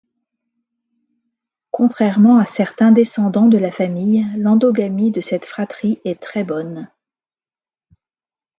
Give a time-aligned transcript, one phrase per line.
[1.69, 6.89] Contrairement à certains descendants de la famille, l'endogamie de cette fratrie est très bonne.